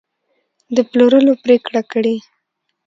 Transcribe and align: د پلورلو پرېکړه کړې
د 0.75 0.77
پلورلو 0.89 1.33
پرېکړه 1.43 1.81
کړې 1.91 2.15